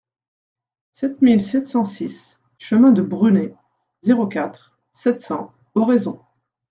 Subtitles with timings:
[0.93, 3.53] sept mille sept cent six chemin de Brunet,
[4.01, 6.19] zéro quatre, sept cents, Oraison